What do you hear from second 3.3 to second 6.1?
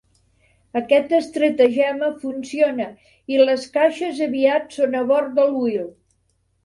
i les caixes aviat són a bord del Wheel.